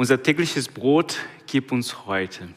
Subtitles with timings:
[0.00, 2.48] Unser tägliches Brot gib uns heute.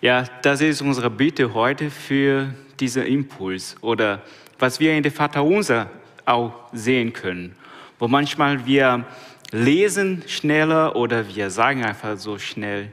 [0.00, 4.20] Ja, das ist unsere Bitte heute für diesen Impuls oder
[4.58, 5.88] was wir in der Vaterunser
[6.24, 7.54] auch sehen können,
[8.00, 9.04] wo manchmal wir
[9.52, 12.90] lesen schneller oder wir sagen einfach so schnell.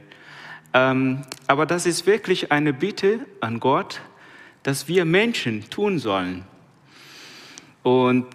[0.72, 4.00] Ähm, aber das ist wirklich eine Bitte an Gott,
[4.62, 6.44] dass wir Menschen tun sollen.
[7.82, 8.28] Und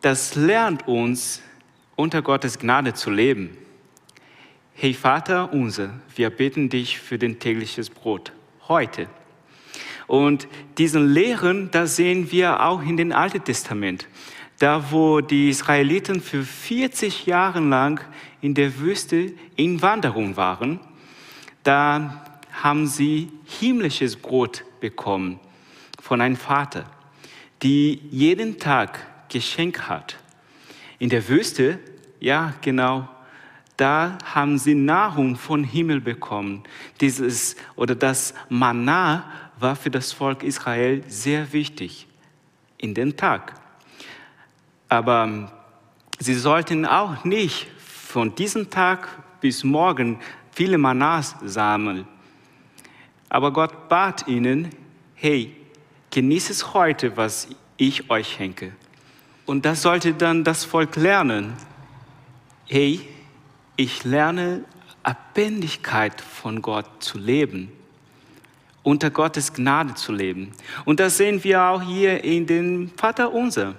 [0.00, 1.40] das lernt uns,
[1.94, 3.56] unter Gottes Gnade zu leben.
[4.80, 8.30] Hey Vater unser, wir bitten dich für den tägliches Brot
[8.68, 9.08] heute.
[10.06, 10.46] Und
[10.78, 14.06] diesen Lehren, das sehen wir auch in den Alten Testament.
[14.60, 18.00] Da, wo die Israeliten für 40 Jahre lang
[18.40, 20.78] in der Wüste in Wanderung waren,
[21.64, 25.40] da haben sie himmlisches Brot bekommen
[26.00, 26.84] von einem Vater,
[27.64, 30.18] die jeden Tag Geschenk hat.
[31.00, 31.80] In der Wüste,
[32.20, 33.08] ja genau,
[33.78, 36.64] da haben sie Nahrung von Himmel bekommen.
[37.00, 39.24] Dieses oder das Manna
[39.58, 42.06] war für das Volk Israel sehr wichtig
[42.76, 43.54] in den Tag.
[44.88, 45.48] Aber ähm,
[46.18, 49.08] sie sollten auch nicht von diesem Tag
[49.40, 50.18] bis morgen
[50.50, 52.06] viele Manas sammeln.
[53.28, 54.70] Aber Gott bat ihnen,
[55.14, 55.54] hey,
[56.10, 58.72] genießt es heute, was ich euch schenke.
[59.46, 61.52] Und das sollte dann das Volk lernen.
[62.66, 63.08] Hey,
[63.78, 64.64] ich lerne
[65.04, 67.70] Abhängigkeit von Gott zu leben,
[68.82, 70.50] unter Gottes Gnade zu leben.
[70.84, 73.76] Und das sehen wir auch hier in dem Vater unser.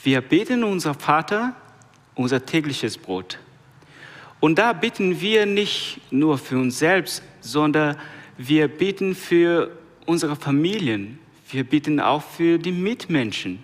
[0.00, 1.56] Wir beten unser Vater
[2.14, 3.40] unser tägliches Brot.
[4.38, 7.96] Und da bitten wir nicht nur für uns selbst, sondern
[8.36, 9.76] wir beten für
[10.06, 11.18] unsere Familien.
[11.50, 13.60] Wir bitten auch für die Mitmenschen.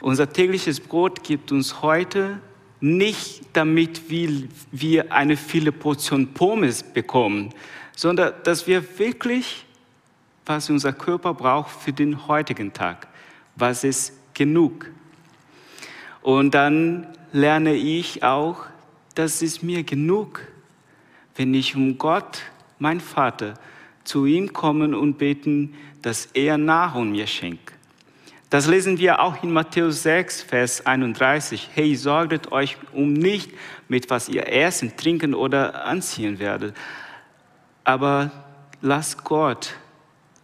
[0.00, 2.40] Unser tägliches Brot gibt uns heute
[2.84, 7.48] nicht damit wir eine viele Portion Pommes bekommen,
[7.96, 9.64] sondern dass wir wirklich,
[10.44, 13.08] was unser Körper braucht für den heutigen Tag,
[13.56, 14.90] was ist genug.
[16.20, 18.66] Und dann lerne ich auch,
[19.14, 20.42] dass es mir genug,
[21.36, 22.42] wenn ich um Gott,
[22.78, 23.54] mein Vater,
[24.04, 27.72] zu ihm kommen und beten, dass er Nahrung mir schenkt.
[28.54, 31.70] Das lesen wir auch in Matthäus 6, Vers 31.
[31.74, 33.50] Hey, sorgt euch um nicht,
[33.88, 36.76] mit was ihr essen, trinken oder anziehen werdet,
[37.82, 38.30] aber
[38.80, 39.74] lasst Gott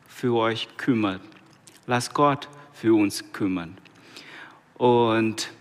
[0.09, 1.21] für euch kümmern.
[1.87, 3.79] Lasst Gott für uns kümmern.
[4.75, 5.53] Und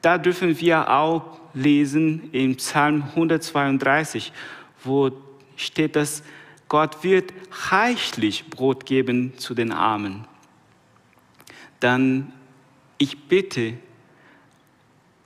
[0.00, 4.32] da dürfen wir auch lesen im Psalm 132,
[4.82, 5.12] wo
[5.54, 6.24] steht, dass
[6.68, 7.32] Gott wird
[7.70, 10.26] reichlich Brot geben zu den Armen
[11.82, 12.32] dann
[12.98, 13.74] ich bitte,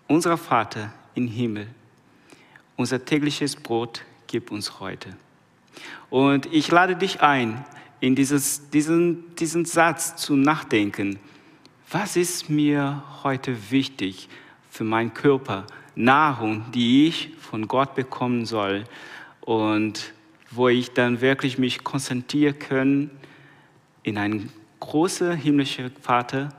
[0.09, 1.67] unser Vater im Himmel,
[2.77, 5.17] unser tägliches Brot gib uns heute.
[6.11, 7.65] Und ich lade dich ein,
[8.01, 11.19] in dieses, diesen, diesen Satz zu nachdenken.
[11.91, 14.29] Was ist mir heute wichtig
[14.71, 15.67] für meinen Körper?
[15.95, 18.85] Nahrung, die ich von Gott bekommen soll
[19.41, 20.13] und
[20.51, 23.11] wo ich dann wirklich mich konzentrieren kann
[24.03, 26.51] in einen großer himmlischer Vater,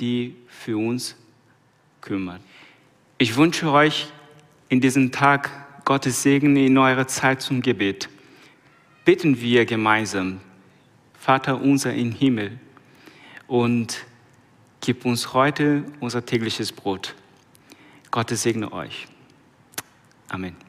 [0.00, 1.16] die für uns
[2.00, 2.40] kümmert.
[3.18, 4.08] Ich wünsche euch
[4.68, 5.50] in diesem Tag
[5.84, 8.08] Gottes Segen in eurer Zeit zum Gebet.
[9.04, 10.40] Bitten wir gemeinsam,
[11.18, 12.58] Vater unser im Himmel,
[13.46, 14.04] und
[14.80, 17.14] gib uns heute unser tägliches Brot.
[18.10, 19.08] Gottes segne euch.
[20.28, 20.67] Amen.